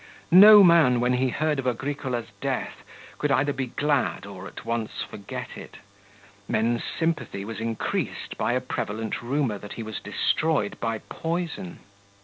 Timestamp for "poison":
11.07-11.81